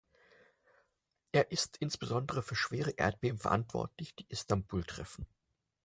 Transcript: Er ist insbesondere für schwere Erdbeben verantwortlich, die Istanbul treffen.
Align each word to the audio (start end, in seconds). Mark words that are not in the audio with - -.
Er 1.31 1.51
ist 1.51 1.77
insbesondere 1.77 2.41
für 2.41 2.55
schwere 2.55 2.89
Erdbeben 2.89 3.37
verantwortlich, 3.37 4.15
die 4.15 4.25
Istanbul 4.29 4.83
treffen. 4.83 5.27